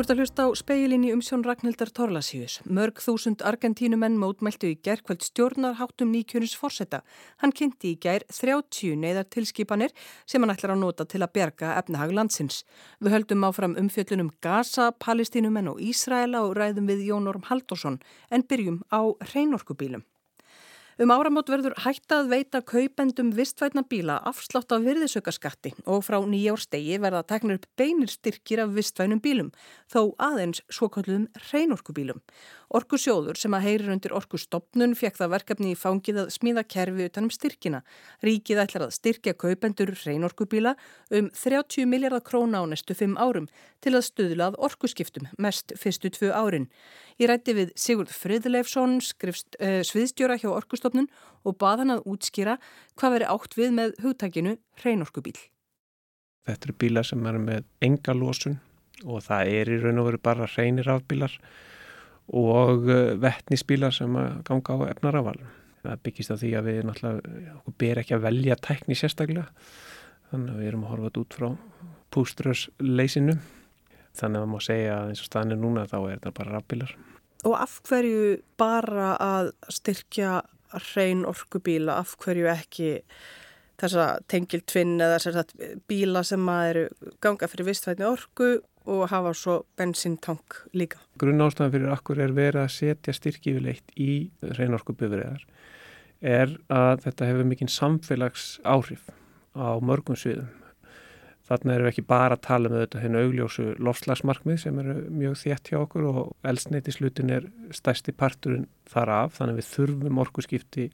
[0.00, 2.54] Þú ert að hlusta á speilin í umsjón Ragnhildar Torlasíus.
[2.64, 7.02] Mörg þúsund argentínumenn mótmæltu í gerðkvöld stjórnarháttum nýkjörnins fórsetta.
[7.44, 9.92] Hann kynnti í gær 30 neyðar tilskipanir
[10.24, 12.62] sem hann ætlar að nota til að berga efnahag landsins.
[12.96, 18.00] Við höldum áfram umfjöllunum Gaza, Palestínumenn og Ísraela og ræðum við Jón Orm Haldursson
[18.32, 19.04] en byrjum á
[19.34, 20.06] hreinorkubílum.
[21.00, 26.98] Um áramót verður hægt að veita kaupendum vistvætna bíla afslátt af virðisaukaskatti og frá nýjárstegi
[27.00, 29.48] verða teknir upp beinir styrkir af vistvænum bílum,
[29.88, 32.20] þó aðeins svokallum hreinorkubílum.
[32.76, 37.32] Orkusjóður sem að heyrir undir orkustopnun fekk það verkefni í fangið að smíða kerfi utanum
[37.32, 37.80] styrkina.
[38.20, 40.76] Ríkið ætlar að styrkja kaupendur hreinorkubíla
[41.16, 43.48] um 30 miljardar króna á næstu 5 árum
[43.80, 46.68] til að stuðla að orkuskiptum mest fyrstu 2 árin.
[47.20, 51.10] Ég rætti við Sigurd Friðleifsson, uh, sviðstjóra hjá orkustopnun
[51.44, 52.54] og bað hann að útskýra
[52.96, 55.36] hvað veri átt við með hugtækinu hreinorkubíl.
[56.48, 58.56] Þetta eru bílar sem eru með enga lósun
[59.04, 61.36] og það er í raun og veru bara hreinir afbílar
[62.40, 65.52] og eh, vettnisbílar sem ganga á efnaravalum.
[65.84, 69.46] Það byggist á því að við náttúrulega, okkur ber ekki að velja tækni sérstaklega,
[70.32, 71.48] þannig að við erum að horfa þetta út frá
[72.16, 73.40] púströðsleysinu,
[74.18, 76.96] þannig að maður segja að eins og staðinni núna þá er þetta bara rafbílar.
[77.48, 78.24] Og af hverju
[78.60, 80.40] bara að styrkja
[80.90, 82.90] hrein orkubíla, af hverju ekki
[83.80, 88.50] þessa tengiltvinn eða þessar bíla sem að eru ganga fyrir vistvætni orku
[88.90, 91.00] og hafa svo bensintank líka.
[91.20, 94.12] Grunn ástæðan fyrir akkur er verið að setja styrkjufleitt í
[94.58, 95.44] reynorkubifriðar
[96.20, 99.08] er að þetta hefur mikinn samfélags áhrif
[99.56, 100.48] á mörgum sviðum.
[101.50, 105.38] Þarna erum við ekki bara að tala um þetta hennu augljósu lofslagsmarkmið sem eru mjög
[105.40, 110.86] þétt hjá okkur og elsneitislutin er stærsti parturinn þar af þannig við þurfum orkuskipti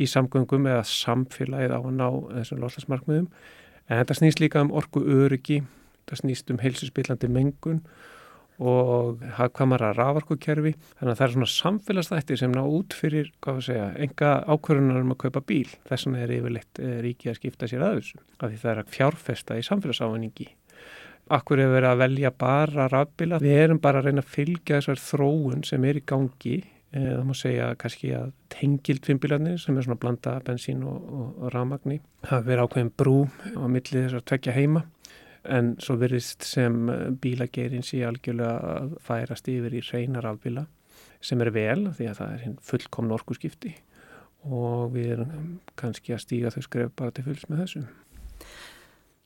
[0.00, 2.08] í samgöngum eða samfélagið á að ná
[2.40, 5.60] þessum lofslagsmarkmiðum en þetta snýst líka um orku öryggi
[6.10, 7.82] það snýst um heilsusbyllandi mengun
[8.60, 13.68] og hafðkvamara rafarkukerfi þannig að það er svona samfélagsþættir sem ná út fyrir, hvað við
[13.70, 17.70] segja, enga ákvörunar um að kaupa bíl, þess vegna er yfirleitt eh, ríki að skipta
[17.70, 20.50] sér að þessu af því það er að fjárfesta í samfélagsávinningi
[21.30, 25.02] Akkur hefur verið að velja bara rafbíla, við erum bara að reyna að fylgja þessar
[25.04, 26.56] þróun sem er í gangi.
[26.90, 31.28] Eh, það má segja kannski að tengild fimmbilarnir sem er svona blanda bensín og, og,
[31.38, 34.82] og rafmagni það verið ákveðin brú á milli þessar tvekja heima
[35.44, 40.66] en svo verðist sem eh, bílageirinn sé algjörlega að færast yfir í reynar afbíla
[41.20, 43.74] sem er vel því að það er hinn fullkomn orkuskipti
[44.48, 45.48] og við erum
[45.80, 47.82] kannski að stíga þau skref bara til fulls með þessu.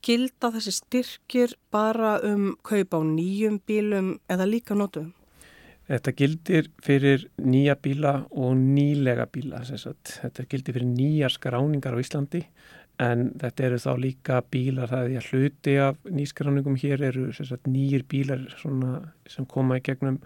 [0.04, 5.12] Gilda þessi styrkir bara um kaup á nýjum bílum eða líka nótum?
[5.84, 9.60] Þetta gildir fyrir nýja bíla og nýlega bíla.
[9.64, 12.40] Þetta gildir fyrir nýjar skráningar á Íslandi
[13.02, 17.66] en þetta eru þá líka bílar það er að hluti af nýskráningum hér eru sagt,
[17.66, 20.20] nýjir bílar sem koma í gegnum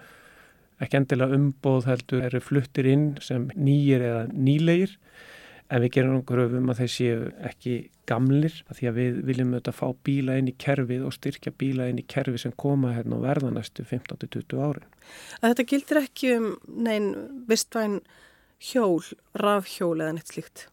[0.83, 4.99] ekki endilega umboð heldur eru fluttir inn sem nýjir eða nýlegir
[5.69, 7.75] en við gerum gröfum að þeir séu ekki
[8.09, 11.91] gamlir að því að við viljum auðvitað fá bíla inn í kerfið og styrkja bíla
[11.91, 14.89] inn í kerfið sem koma hérna og verða næstu 15-20 árin.
[15.41, 16.49] Að þetta gildir ekki um
[16.89, 17.11] neinn
[17.51, 18.01] vistvæn
[18.71, 19.05] hjól,
[19.37, 20.69] rafhjól eða neitt slíkt?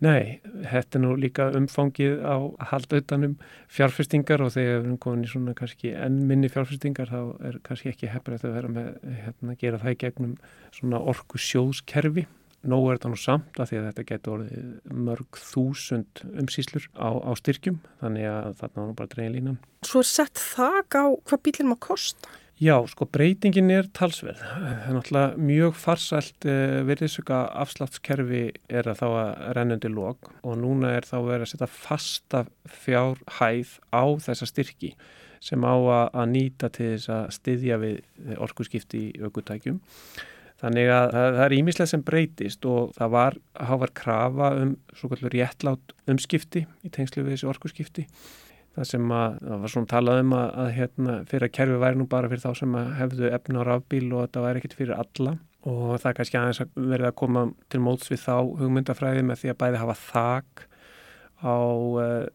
[0.00, 3.34] Nei, þetta er nú líka umfangið á að halda utanum
[3.68, 8.08] fjárfestingar og þegar við erum komin í svona kannski ennminni fjárfestingar þá er kannski ekki
[8.08, 8.88] hefðið að vera með
[9.26, 10.34] hérna, að gera það í gegnum
[10.78, 12.24] svona orku sjóðskerfi.
[12.60, 17.08] Nó er þetta nú samt að því að þetta getur orðið mörg þúsund umsýslur á,
[17.20, 19.62] á styrkjum þannig að þarna var nú bara dreyin línan.
[19.84, 22.39] Svo er sett þak á hvað bílinn má kosta?
[22.60, 24.40] Já, sko breytingin er talsverð.
[24.44, 30.58] Það er náttúrulega mjög farsælt eh, virðisuga afsláttskerfi er að þá að rennundi lók og
[30.60, 32.42] núna er þá verið að setja fasta
[32.82, 34.92] fjárhæð á þessa styrki
[35.40, 39.80] sem á að nýta til þess að styðja við orkuskipti í aukutækjum.
[40.60, 45.32] Þannig að það er ímislega sem breytist og það var hávar krafa um svo kallur
[45.32, 48.04] réttlát umskipti í tengslu við þessi orkuskipti
[48.76, 52.00] það sem að, það var svona talað um að, að hérna, fyrir að kerfi væri
[52.00, 55.36] nú bara fyrir þá sem hefðu efna á rafbíl og þetta væri ekkit fyrir alla.
[55.68, 59.52] Og það kannski aðeins að verða að koma til móts við þá hugmyndafræði með því
[59.52, 60.66] að bæði hafa þak
[61.40, 62.26] á uh,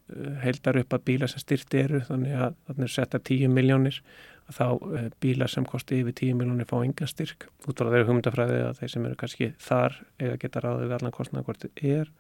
[0.42, 2.02] heildar upp að bíla sem styrt eru.
[2.06, 4.00] Þannig að þannig er setta 10 miljónir
[4.46, 7.48] að þá uh, bílar sem kosti yfir 10 miljónir fá enga styrk.
[7.66, 11.16] Út frá þeirra hugmyndafræði að þeir sem eru kannski þar eða geta ráðið við allan
[11.18, 12.14] kostnæða hvort þið er.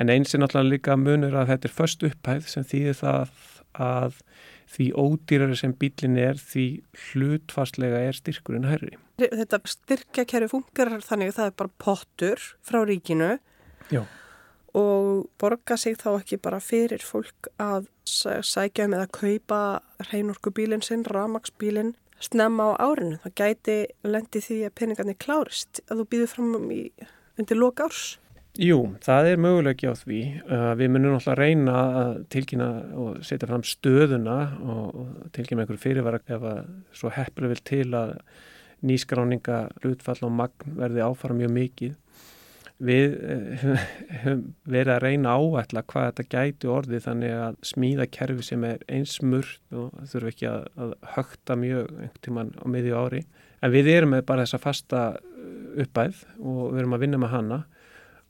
[0.00, 3.34] En eins er náttúrulega líka munur að þetta er först upphæð sem þýðir það
[3.74, 4.20] að
[4.70, 6.66] því ódýrari sem bílinn er því
[7.10, 8.96] hlutfastlega er styrkurinn herri.
[9.20, 13.30] Þetta styrkjakerfi funkar þannig að það er bara pottur frá ríkinu
[13.90, 14.04] Já.
[14.78, 19.60] og borga sig þá ekki bara fyrir fólk að sækja um eða kaupa
[20.08, 23.18] hreinorku bílinn sinn, ramagsbílinn snemma á árinu.
[23.24, 26.82] Það gæti lendi því að peningarnir klárist að þú býður fram í
[27.40, 28.18] undir loka árs.
[28.60, 30.18] Jú, það er möguleiki á því.
[30.44, 32.66] Uh, við munum alltaf reyna að tilkynna
[33.00, 36.58] og setja fram stöðuna og, og tilkynna einhverju fyrirvara ef að
[36.92, 38.12] svo hefnileg vil til að
[38.84, 41.96] nýskráninga hlutfall og magn verði áfara mjög mikið.
[42.90, 43.88] Við uh,
[44.26, 44.44] höfum
[44.76, 49.72] verið að reyna áætla hvað þetta gæti orði þannig að smíða kerfi sem er einsmurt
[49.72, 53.24] og þurfum ekki að, að högta mjög einhvern tíman á miðju ári.
[53.64, 55.10] En við erum með bara þessa fasta
[55.80, 57.64] uppæð og við erum að vinna með hana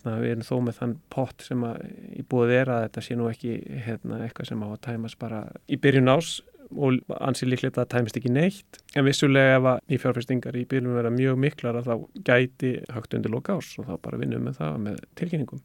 [0.04, 1.82] við erum þó með þann pott sem að
[2.16, 5.42] í búið er að þetta sé nú ekki hérna, eitthvað sem á að tæmast bara
[5.68, 6.38] í byrjun ás
[6.70, 10.66] og ansið líklegt að það tæmist ekki neitt en vissulega ef að í fjárfestingar í
[10.70, 14.46] byrjun vera mjög miklar að þá gæti högt undir loka ás og þá bara vinnum
[14.46, 15.62] við það með tilkynningum.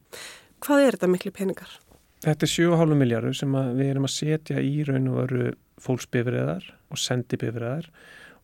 [0.66, 1.76] Hvað er þetta miklu peningar?
[2.26, 5.48] Þetta er 7,5 miljardur sem við erum að setja í raun og veru
[5.84, 7.88] fólksbifriðar og sendibifriðar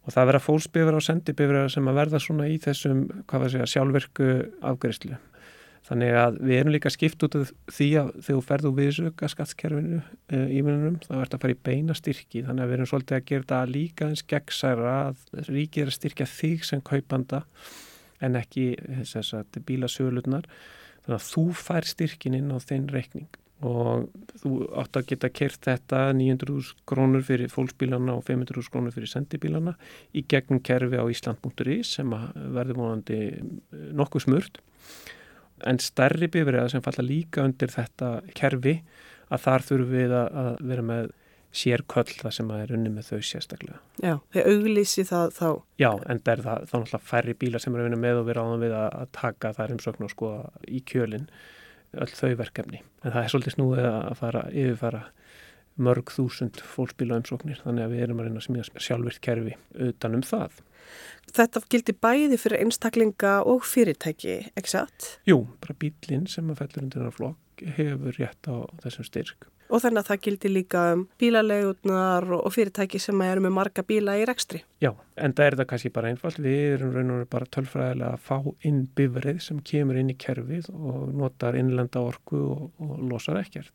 [0.03, 3.55] og það vera fólksbifriðar og sendibifriðar sem að verða svona í þessum, hvað var að
[3.56, 4.29] segja, sjálfverku
[4.71, 5.19] afgriðslu
[5.82, 9.31] Þannig að við erum líka skipt út af því að þegar þú ferðu við söka
[9.32, 10.05] skattskerfinu e,
[10.37, 12.44] eh, ímennunum þá ert að fara í beina styrki.
[12.46, 15.99] Þannig að við erum svolítið að gera þetta líka eins gegnsæra að ríkið er að
[15.99, 17.43] styrkja þig sem kaupanda
[18.23, 18.67] en ekki
[19.02, 20.46] þess að bílasölunar
[21.02, 23.31] þannig að þú fær styrkin inn á þinn reikning
[23.62, 24.08] og
[24.43, 29.76] þú átt að geta kert þetta 900.000 krónur fyrir fólksbílana og 500.000 krónur fyrir sendibílana
[30.19, 33.20] í gegnum kerfi á Ísland.is sem verður vonandi
[33.94, 34.62] nokkuð smurt
[35.69, 38.79] en stærri bifriða sem falla líka undir þetta kerfi
[39.32, 41.11] að þar þurfum við að vera með
[41.53, 43.81] sérköll það sem að er unni með þau sérstaklega.
[44.00, 45.49] Já, þeir auglýsi það þá?
[45.82, 48.38] Já, en það er það þá náttúrulega færri bílar sem eru unni með og við
[48.38, 51.26] ráðum við að taka þær umsöknu og skoða í kjölinn
[51.93, 52.81] öll þau verkefni.
[53.05, 55.03] En það er svolítið snúið að fara yfirfara
[55.76, 59.56] mörg þúsund fólksbíla umsóknir þannig að við erum að reyna að smíða sjálfvirt kerfi
[59.88, 60.60] utanum það.
[61.32, 65.14] Þetta gildi bæði fyrir einstaklinga og fyrirtæki, ekki satt?
[65.28, 69.48] Jú, bara bílinn sem að fellur undir þennan flokk hefur rétt á þessum styrk.
[69.72, 74.19] Og þannig að það gildi líka um bílalegurnar og fyrirtæki sem eru með marga bíla
[74.20, 74.60] í rekstri?
[74.84, 76.40] Já, en það er það kannski bara einfalt.
[76.44, 80.19] Við erum raun og raun bara tölfræðilega að fá inn bifrið sem kemur inn í
[80.20, 83.72] kerfið og notar innlenda orku og, og losar ekkert.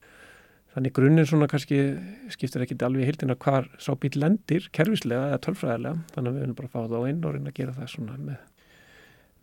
[0.78, 1.78] Þannig grunninn svona kannski
[2.30, 6.58] skiptir ekki alveg hildina hvar sá bíl lendir kervislega eða tölfræðilega þannig að við höfum
[6.60, 8.44] bara að fá það á inn og reyna að gera það svona með,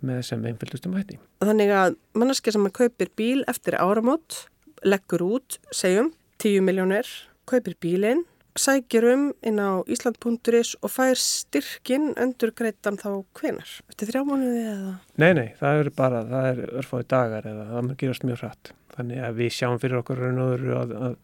[0.06, 1.18] með sem einfjöldustum hætti.
[1.42, 4.38] Þannig að manneskja sem að kaupir bíl eftir áramót
[4.86, 7.10] leggur út, segjum, 10 miljónir,
[7.50, 8.22] kaupir bílinn,
[8.58, 13.70] sækir um inn á Ísland.is og fær styrkin endur greitan þá hvenar?
[13.90, 14.92] Eftir þrjá mánuði eða?
[15.18, 18.74] Nei, nei, það er bara, það er örfáði dagar eða það mun gerast mjög hratt.
[18.94, 21.16] Þannig að við sjáum fyrir okkur raun og öðru að, að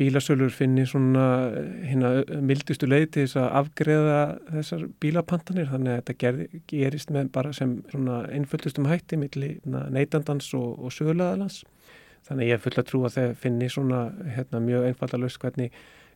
[0.00, 1.26] bílasölur finni svona
[1.84, 6.40] hérna mildustu leið til þess að afgreða þessar bílapantanir þannig að þetta ger,
[6.72, 11.62] gerist með bara sem svona einföldustum hætti millir neytandans og, og sögulegaðalans.
[12.22, 15.74] Þannig að ég er full að trú að þeir finni svona hérna, mjög einfaldalust hvernig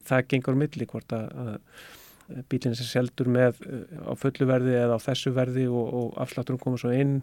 [0.09, 3.61] það gengur milli hvort að, að bílinn sem seldur með
[4.03, 7.21] á fullu verði eða á þessu verði og, og afslátturum koma svo inn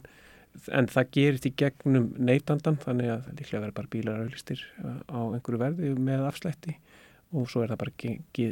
[0.72, 5.00] en það gerist í gegnum neytandan þannig að það líklega verður bara bílar auðlistir uh,
[5.10, 6.78] á einhverju verði með afslætti
[7.34, 8.48] og svo er það bara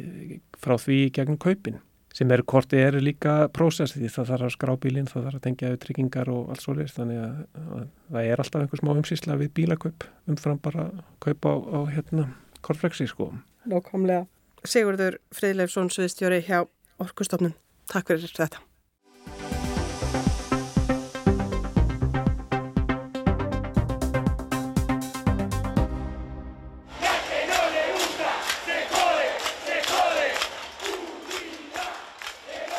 [0.64, 1.78] frá því gegnum kaupin
[2.12, 5.44] sem eru korti eru líka prósess því það þarf að skrá bílinn, það þarf að
[5.46, 8.92] tengja við tryggingar og allt svo leiðist þannig að, að það er alltaf einhver smá
[8.92, 10.88] umsýsla við bílakaup umfram bara
[11.24, 12.26] kaupa á, á hérna
[12.60, 13.30] kortflexi sko.
[13.68, 14.26] Nákvæmlega.
[14.66, 16.62] Sigurður Fridleifsson, Sviðstjóri hjá
[17.02, 17.54] Orkustofnun.
[17.90, 18.62] Takk fyrir þetta.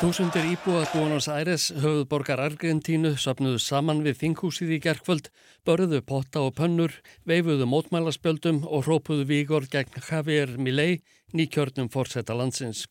[0.04, 5.30] Þúsundir íbúa Buenos Aires, höfuðborgar Argentínu, sapnuðu saman við þinghúsið í gerkvöld,
[5.64, 11.00] börðu potta og pönnur, veifuðu mótmælaspjöldum og hrópuðu vígor gegn Javier Milei,
[11.32, 12.84] nýkjörnum fórsetta landsins.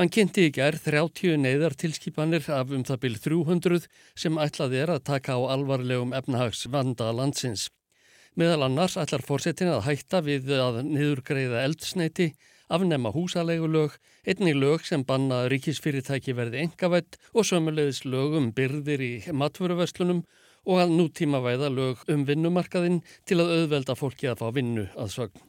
[0.00, 3.90] Hann kynnti í gerð 30 neyðar tilskipanir af um það byrj 300
[4.24, 7.68] sem ætlaði er að taka á alvarlegum efnahags vanda landsins.
[8.32, 12.30] Meðal annars ætlar fórsetin að hætta við að niðurgreiða eldsneiti,
[12.70, 19.12] afnema húsalegulög, einni lög sem banna ríkisfyrirtæki verði engavett og sömulegis lög um byrðir í
[19.42, 20.22] matvöruverslunum
[20.70, 25.14] og að nútíma væða lög um vinnumarkaðinn til að auðvelda fólki að fá vinnu að
[25.16, 25.46] sögn.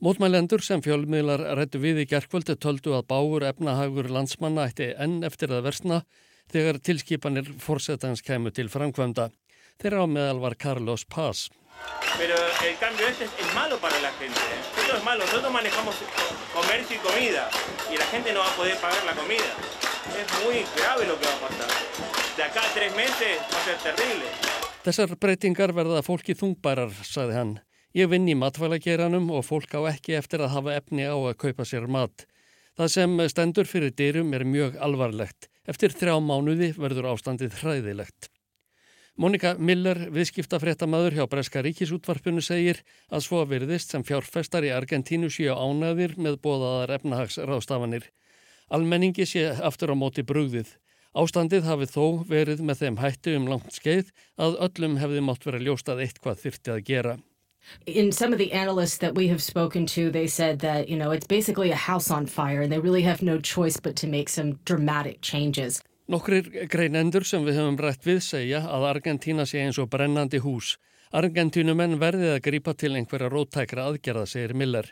[0.00, 5.52] Mótmælendur sem fjölmiðlar rættu við í gerkvöldu töldu að báur efnahagur landsmanna ætti enn eftir
[5.52, 6.02] að versna
[6.50, 9.28] þegar tilskipanir fórsetans kemur til framkvæmda.
[9.80, 11.50] Þeirra á meðal var Carlos Paz.
[12.18, 12.34] Pero
[12.66, 14.40] el cambio este es malo para la gente.
[14.76, 15.24] Esto es malo.
[15.24, 15.94] Nosotros manejamos
[16.52, 17.48] comercio y comida
[17.92, 19.54] y la gente no va a poder pagar la comida.
[20.16, 21.70] es muy grave lo que va a pasar.
[22.36, 24.28] De acá a tres meses va a ser terrible.
[24.84, 27.54] Þessar breytingar verða fólki þungbærar, sagði hann.
[27.96, 31.66] Ég vinn í matvælageranum og fólk á ekki eftir að hafa efni á að kaupa
[31.68, 32.24] sér mat.
[32.78, 35.50] Það sem stendur fyrir dyrum er mjög alvarlegt.
[35.68, 38.30] Eftir þrjá mánuði verður ástandið hræðilegt.
[39.20, 42.78] Monika Miller, viðskiptafréttamaður hjá Breska ríkisútvarpunu segir
[43.12, 48.06] að svo virðist sem fjárfestar í Argentínu séu ánaðir með bóðaðar efnahagsráðstafanir.
[48.72, 50.72] Almenningi sé aftur á móti brugðið.
[51.12, 54.08] Ástandið hafi þó verið með þeim hættu um langt skeið
[54.40, 57.14] að öllum hefði mátt vera ljóst að eitthvað þyrti að gera.
[57.84, 61.10] In some of the analysts that we have spoken to, they said that, you know,
[61.10, 64.30] it's basically a house on fire and they really have no choice but to make
[64.30, 65.82] some dramatic changes.
[66.10, 70.72] Nokkrir greinendur sem við höfum rætt við segja að Argentína sé eins og brennandi hús.
[71.14, 74.88] Argentínumenn verðið að grípa til einhverja róttækra aðgerða, segir Miller.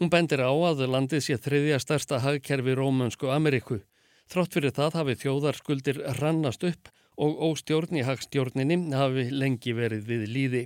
[0.00, 3.82] Hún bendir á að landið sé þriðja stærsta hagkerfi Rómönsku Ameríku.
[4.32, 6.88] Þrátt fyrir það hafi þjóðarskuldir rannast upp
[7.20, 10.64] og óstjórn í hagstjórninni hafi lengi verið við líði.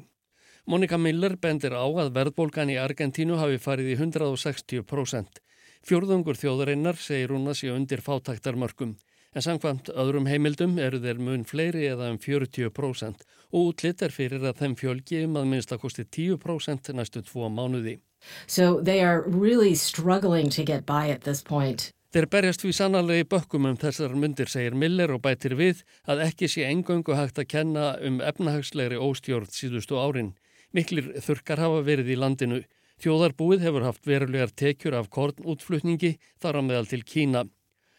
[0.70, 5.42] Monika Miller bendir á að verðbólgan í Argentínu hafi farið í 160%.
[5.82, 8.94] Fjórðungur þjóðarinnar segir hún að sé undir fátæktarmörkum
[9.37, 14.45] en samkvæmt öðrum heimildum eru þeir mun fleiri eða um 40% og útlitt er fyrir
[14.49, 17.99] að þeim fjölgi um að minnst að kosti 10% næstu tvo mánuði.
[18.47, 21.90] So they are really struggling to get by at this point.
[22.16, 26.49] Þeir berjast við sannarlegi bökkum um þessar myndir, segir Miller og bætir við að ekki
[26.49, 30.33] sé engöngu hægt að kenna um efnahagslegri óstjórn síðustu árin.
[30.73, 32.62] Miklir þurkar hafa verið í landinu.
[33.05, 37.45] Þjóðarbúið hefur haft verulegar tekjur af kornútflutningi þar á meðal til Kína.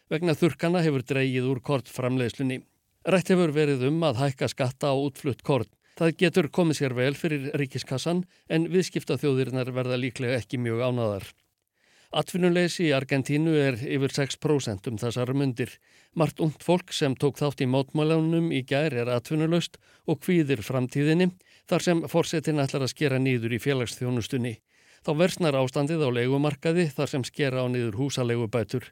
[0.08, 2.62] Vegna þurkana hefur dreyið úr kortframleiðslunni.
[3.08, 5.72] Rætt hefur verið um að hækka skatta á útflutt kort.
[5.98, 11.26] Það getur komið sér vel fyrir ríkiskassan en viðskiptaþjóðirinnar verða líklega ekki mjög ánaðar.
[12.16, 15.74] Atvinnuleysi í Argentínu er yfir 6% um þessar mundir.
[16.16, 19.76] Mart ungt fólk sem tók þátt í mótmálunum í gær er atvinnulöst
[20.08, 21.34] og hvíðir framtíðinni
[21.68, 24.54] þar sem fórsetin ætlar að skera nýður í félagsþjónustunni.
[25.04, 28.88] Þá versnar ástandið á leigumarkaði þar sem skera á nýður húsalegubætur.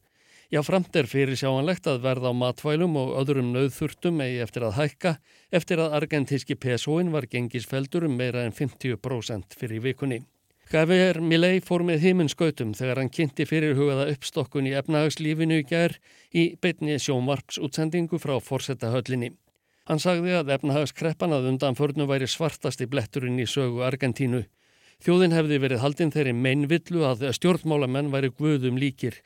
[0.53, 4.75] Já, framt er fyrir sjáanlegt að verða á matvælum og öðrum nauðþurftum eigi eftir að
[4.77, 5.13] hækka
[5.57, 10.21] eftir að argentíski PSO-in var gengisfeldur um meira en 50% fyrir vikunni.
[10.69, 15.97] Javier Milei fór með heiminskautum þegar hann kynnti fyrir hugaða uppstokkun í efnahagslífinu í gær
[16.33, 19.31] í beitni sjónvarpsútsendingu frá Forsetta-höllinni.
[19.85, 24.43] Hann sagði að efnahagskreppan að undan förnu væri svartasti bletturinn í sögu Argentínu.
[25.05, 29.19] Þjóðin hefði verið haldinn þeirri meinvillu að stjórnmálamenn væri guðum líkir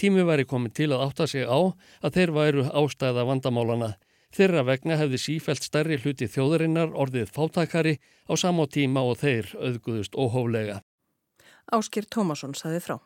[0.00, 1.58] Tími væri komið til að átta sig á
[2.02, 3.92] að þeir væru ástæða vandamálana.
[4.34, 7.94] Þeirra vegna hefði sífælt stærri hluti þjóðarinnar orðið fátakari
[8.26, 10.80] á samá tíma og þeir auðguðust óhóflega.
[11.70, 12.98] Áskir Tómasson saði frá.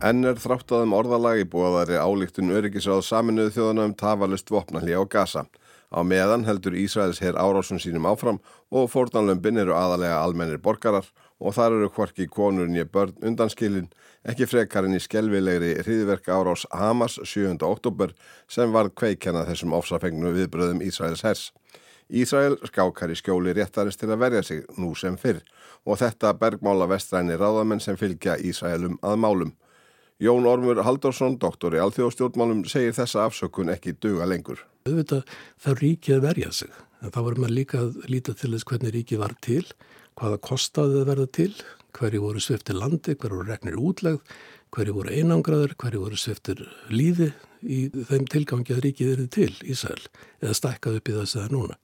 [0.00, 5.42] Enn er þráttaðum orðalagi búaðari álíktun öryggisráð saminuðu þjóðana um tafalust vopnalli á gasa.
[5.90, 8.36] Á meðan heldur Ísraels herr árásun sínum áfram
[8.70, 11.08] og fórdanlömpin eru aðalega almennir borgarar
[11.42, 13.88] og þar eru hvorki konur nýja börn undanskilin,
[14.22, 17.58] ekki frekarinn í skelvilegri hriðverka árás Hamas 7.
[17.66, 18.14] oktober
[18.46, 21.44] sem var kveikjana þessum ofsafengnu viðbröðum Ísraels hers.
[22.06, 25.42] Ísrael skákar í skjóli réttarist til að verja sig nú sem fyrr
[25.86, 29.54] og þetta bergmála vestræni ráðamenn sem fylgja Ísraelum að málum.
[30.22, 36.16] Jón Ormur Haldorsson, doktor í alþjóðstjórnmálum, segir þessa afsökun ekki duga lengur auðvitað þá ríkið
[36.16, 36.78] að verja sig.
[37.00, 39.64] En þá voru maður líka að líta til þess hvernig ríkið var til,
[40.20, 41.52] hvaða kostaði það verða til,
[41.96, 44.34] hverju voru sviftir landi, hverju voru regnir útlegð,
[44.74, 49.98] hverju voru einangraður, hverju voru sviftir lífi í þeim tilgangi að ríkið eru til Ísæl
[50.40, 51.78] eða stækkað upp í þess að núna.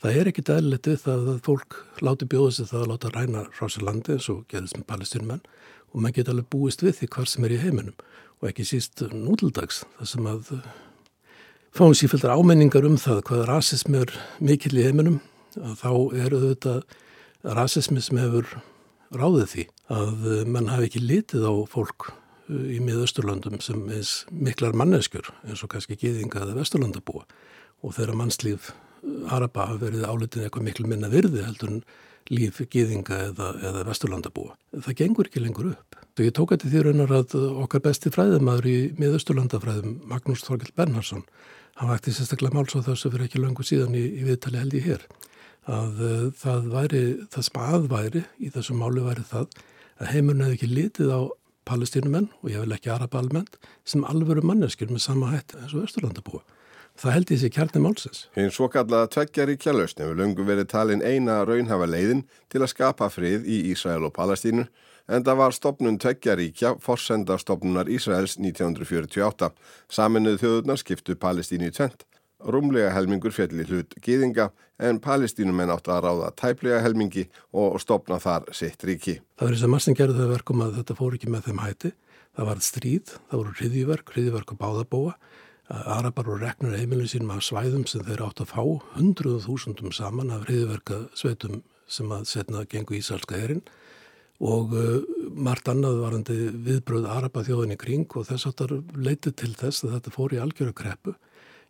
[0.00, 3.42] Það er ekkit aðlilegt við það að fólk láti bjóða sig það að láta ræna
[3.58, 5.42] rási landi eins og gerðist með palestinmenn
[5.90, 8.06] og maður geta alveg búist við því hvar sem er í heiminum
[8.40, 10.54] og ekki síst nútildags þar sem að
[11.76, 15.20] fáum sífældar ámenningar um það hvað rasismi er mikill í heiminum
[15.54, 16.80] þá eru þetta
[17.56, 18.48] rasismi sem hefur
[19.14, 24.76] ráðið því að mann hafi ekki litið á fólk uh, í miðausturlandum sem eins miklar
[24.78, 27.24] manneskjur eins og kannski gýðinga eða vesturlandabúa
[27.80, 31.82] og þeirra mannslíf uh, Araba hafi verið álitin eitthvað miklu minna virði heldur en
[32.30, 34.54] líf gýðinga eða, eða vesturlandabúa.
[34.76, 35.99] Það gengur ekki lengur upp.
[36.20, 41.22] Þegar ég tók þetta því raunar að okkar besti fræðumæður í miðausturlandafræðum Magnús Þorgild Bernhardsson
[41.80, 44.84] hann vakti sérstaklega máls á þessu fyrir ekki langu síðan í, í viðtali held ég
[44.84, 45.06] hér
[45.64, 47.00] að uh, það væri,
[47.32, 49.56] það sem aðværi í þessu máli væri það
[49.96, 51.20] að heimurinn hefði ekki litið á
[51.72, 53.56] palestínumenn og ég vil ekki araba almennt
[53.88, 56.44] sem alvöru manneskjur með sama hætt eins og Östurlandabúa.
[57.00, 58.26] Það held ég sér kjarni málsins.
[58.36, 63.08] Hinn svo kallaða tveggjaríkja lausn hefur lungum verið talin eina raunhafa leiðin til að skapa
[63.08, 64.68] frið í Ísrael og Palestínu
[65.10, 69.50] en það var stopnun tveggjaríkja forsenda stopnunar Ísraels 1948.
[69.90, 72.06] Saminuð þjóðurnar skiptu Palestínu í tvent.
[72.40, 74.48] Rúmlega helmingur fjalli hlut gýðinga
[74.80, 79.18] en palestínumenn átt að ráða tæplega helmingi og stopna þar sitt ríki.
[79.36, 81.92] Það verður sem massin gerði þau verkum að þetta fór ekki með þeim hætti.
[82.38, 85.14] Það var stríð, það voru hriðjverk, hriðjverk og báðabóa
[85.70, 88.62] Arabar og reknur heimilin sínum af svæðum sem þeir átt að fá
[88.96, 93.62] hundruðu þúsundum saman af reyðverka sveitum sem að setna gengu Ísalska herin
[94.40, 95.00] og uh,
[95.36, 99.98] margt annað varandi viðbröð Araba þjóðin í kring og þess áttar leitið til þess að
[99.98, 101.14] þetta fór í algjöru kreppu.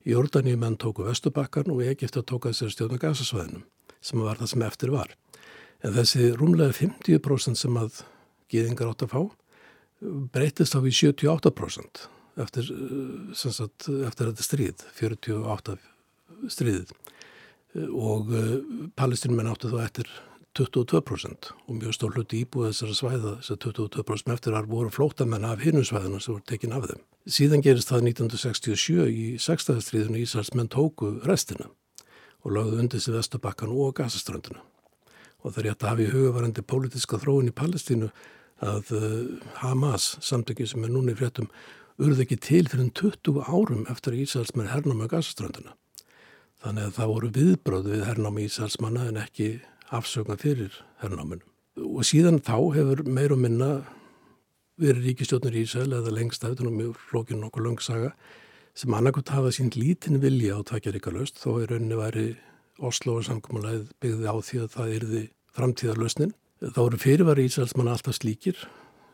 [0.06, 3.66] Í Jordani menn tóku Vestubakkan og Egipta tóka þessari stjórna gasasvæðinum
[4.00, 5.10] sem var það sem eftir var.
[5.84, 8.00] En þessi rúmlega 50% sem að
[8.52, 9.22] gýðingar átt að fá
[10.32, 12.06] breytist á við 78%
[12.40, 15.76] eftir, eh, sagt, eftir þetta stríð, 48
[16.48, 16.92] stríðið
[17.94, 18.54] og uh,
[18.98, 20.08] palestinum áttu þá eftir
[20.59, 25.62] 22% og mjög stór hluti íbúið þessara svæða þessar 22% eftir að voru flótamenn af
[25.62, 27.04] hinnum svæðana sem voru tekin af þeim.
[27.30, 29.71] Síðan gerist það 1967 í 6.
[29.87, 31.71] stríðinu Ísars menn tóku restina
[32.42, 34.64] og lögðu undir sig Vestabakkan og Gazaströndina
[35.40, 38.11] og það er hægt að hafa í hugavarandi pólitiska þróun í Palestínu
[38.61, 39.04] að uh,
[39.62, 41.49] Hamas, samtökið sem er núna í fréttum
[42.00, 45.76] urði ekki til fyrir 20 árum eftir að Ísælsmenn hernáma gasaströnduna.
[46.61, 49.49] Þannig að það voru viðbröð við hernámi Ísælsmanna en ekki
[49.90, 51.44] afsögna fyrir hernáminu.
[51.80, 53.70] Og síðan þá hefur meir og minna
[54.80, 58.12] verið ríkistjónur í Ísæl eða lengst af þetta og mjög flókinn okkur langsaga
[58.75, 62.26] sem annarkot hafa sín lítinn vilja á tvekjaríkalöst þó er rauninni væri
[62.80, 65.23] Oslo og samkvæmulegð byggði á því að það erði
[65.56, 66.32] framtíðarlösnin.
[66.61, 68.56] Þá eru fyrirvari Ísælsmanna alltaf slíkir,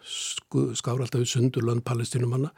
[0.06, 2.52] skára alltaf sundur lönd palestinumanna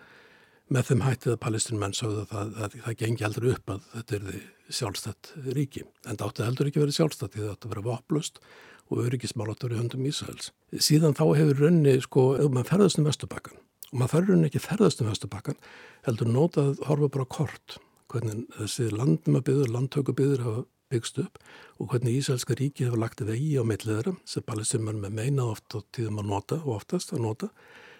[0.74, 4.40] með þeim hættið að palestinumenn sáðu að það, gengi aldrei upp að þetta er því
[4.78, 5.84] sjálfstætt ríki.
[6.04, 8.40] En það átti heldur ekki verið sjálfstætt því það átti að vera voplust
[8.88, 10.50] og öryggismál átti að vera höndum Ísraels.
[10.76, 14.64] Síðan þá hefur raunni, sko, ef maður ferðast um Vestubakkan og maður ferður raunni ekki
[14.64, 15.60] ferðast um Vestubakkan
[16.08, 17.78] heldur notað horfa bara kort
[18.08, 21.40] hvernig þessi landmabiður, landtökubiður hafa byggst upp
[21.78, 25.84] og hvernig Ísraelska ríki hafa lagt vegi á meitliðara sem palestinumenn með meina oft og
[25.96, 27.50] tíðum að nota og oftast að nota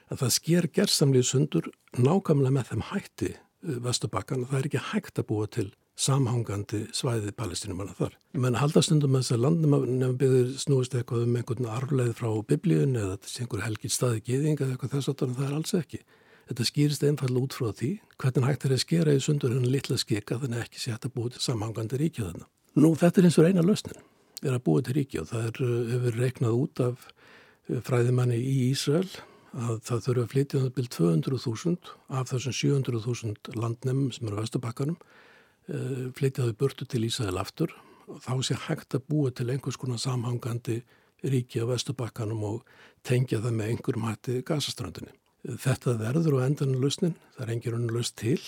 [0.09, 1.69] að það sker gerðsamlið sundur
[1.99, 5.69] nákvæmlega með þeim hætti uh, Vestubakkan og það er ekki hægt að búa til
[5.99, 8.13] samhangandi svæðið palestinumanna þar.
[8.39, 13.17] Menn haldastundum með þess að landnum byggðir snúist eitthvað um einhvern arfleið frá biblíun eða
[13.25, 16.01] þessi einhver helgit staði geðing eða eitthvað þess að það er alls ekki.
[16.49, 17.91] Þetta skýrist einfall út frá því
[18.23, 21.17] hvernig hægt er að skera í sundur henni litla skika þannig ekki sé hægt að
[21.19, 22.47] búa til samhangandi ríkja þarna.
[22.79, 24.07] Nú þetta er eins og eina lausnin,
[24.45, 28.39] er að búa til ríkja og það er, uh, hefur reiknað út af uh, fræðimanni
[28.39, 29.11] í Ísrael
[29.57, 34.43] að það þurfa að flytja það byrj 200.000 af þessum 700.000 landnefnum sem eru á
[34.45, 37.75] Vestabakkanum eh, flytja þau burtu til Ísæðil aftur
[38.09, 40.83] og þá sé hægt að búa til einhvers konar samhangandi
[41.25, 42.75] ríki á Vestabakkanum og
[43.07, 45.15] tengja það með einhverjum hætti gasastrandinni.
[45.49, 48.41] Þetta verður á endanum lausnin, það er engin laust til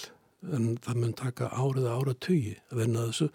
[0.49, 3.31] en það mun taka árið ára tugi að vinna þessu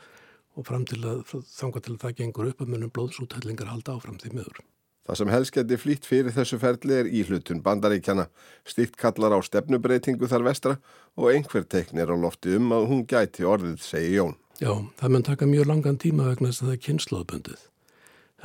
[0.55, 4.17] og fram til að þanga til að það gengur upp að munum blóðsútællingar halda áfram
[4.21, 4.63] því miður.
[5.05, 8.25] Það sem helst geti flýtt fyrir þessu ferli er íhlutun bandaríkjana.
[8.65, 10.79] Stíkt kallar á stefnubreitingu þar vestra
[11.13, 14.33] og einhver teiknir á lofti um að hún gæti orðið, segi Jón.
[14.57, 17.61] Já, það mun taka mjög langan tíma vegna þess að það er kynnslóðbundið.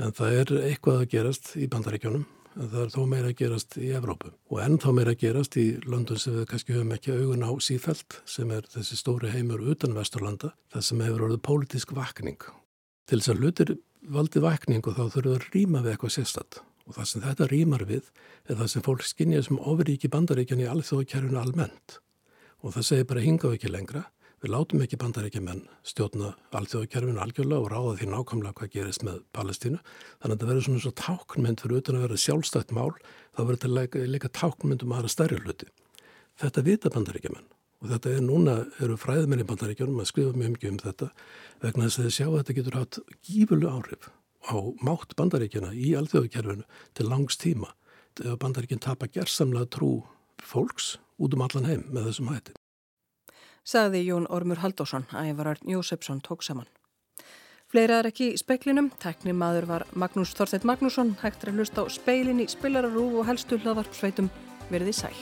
[0.00, 3.76] En það er eitthvað að gerast í bandaríkjónum, en það er þó meira að gerast
[3.80, 4.32] í Evrópu.
[4.52, 8.20] Og ennþá meira að gerast í löndun sem við kannski höfum ekki augun á sífælt,
[8.28, 12.42] sem er þessi stóri heimur utan vesturlanda, það sem hefur orðið pólitísk vakning.
[13.10, 13.70] Til þess að hlutir
[14.14, 17.48] valdi vakning og þá þurfum við að rýma við eitthvað sérstatt og það sem þetta
[17.50, 18.06] rýmar við
[18.46, 21.96] er það sem fólk skinnja sem ofríki bandaríkjan í alþjóðakjærfunu almennt.
[22.62, 24.04] Og það segir bara hinga ekki lengra
[24.38, 29.82] við látum ekki bandaríkjaman stjórna alþjóðakjærfunu algjörlega og ráða því nákvæmlega hvað gerist með Palestínu.
[30.22, 32.92] Þannig að það verður svona svo táknmynd fyrir utan að vera sjálfstætt mál
[33.34, 35.66] þá verður þetta líka táknmynd um aðra stærri hluti.
[36.38, 40.80] Þetta vita bandaríkjaman og þetta er núna, eru fræðmenni bandaríkjónum að skrifa mjög mjög um
[40.84, 41.10] þetta
[41.62, 44.10] vegna þess að þið sjá að þetta getur hatt gífurlu áhrif
[44.48, 46.66] á mátt bandaríkjana í alþjóðukerfinu
[46.96, 47.72] til langs tíma
[48.20, 49.92] ef bandaríkinn tapar gerðsamlega trú
[50.44, 52.56] fólks út um allan heim með þessum hætti.
[53.64, 56.68] Saði Jón Ormur Haldásson, ævarar Jósefsson tók saman.
[57.70, 61.84] Fleira er ekki í speklinum, tekni maður var Magnús Þorsteit Magnússon, hægt er að hlusta
[61.86, 64.32] á speilin í spilararúf og helstu hlaðvarp sveitum
[64.72, 65.14] verði sæl.